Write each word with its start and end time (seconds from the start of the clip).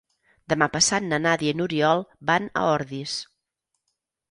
Demà 0.53 0.67
passat 0.75 1.05
na 1.09 1.19
Nàdia 1.25 1.53
i 1.57 1.59
n'Oriol 1.59 2.03
van 2.31 2.51
a 2.63 2.67
Ordis. 2.73 3.21